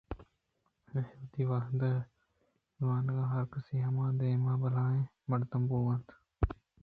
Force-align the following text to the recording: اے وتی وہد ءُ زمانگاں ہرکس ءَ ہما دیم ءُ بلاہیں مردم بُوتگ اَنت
اے 0.91 1.01
وتی 1.19 1.41
وہد 1.49 1.79
ءُ 1.89 2.07
زمانگاں 2.77 3.31
ہرکس 3.33 3.67
ءَ 3.75 3.85
ہما 3.87 4.05
دیم 4.19 4.43
ءُ 4.51 4.61
بلاہیں 4.63 5.09
مردم 5.29 5.61
بُوتگ 5.69 5.87
اَنت 5.91 6.07